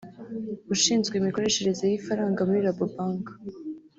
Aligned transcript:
ushinzwe 0.73 1.13
Imikoreshereze 1.17 1.83
y’Ifaranga 1.91 2.41
muri 2.47 2.59
Rabobank 2.67 3.25